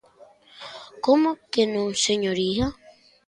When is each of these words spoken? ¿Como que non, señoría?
¿Como 1.05 1.29
que 1.51 1.63
non, 1.73 1.87
señoría? 2.07 2.67